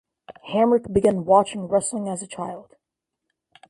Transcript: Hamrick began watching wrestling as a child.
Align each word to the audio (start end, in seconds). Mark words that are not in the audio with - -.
Hamrick 0.51 0.91
began 0.91 1.25
watching 1.25 1.67
wrestling 1.67 2.09
as 2.09 2.23
a 2.23 2.27
child. 2.27 2.75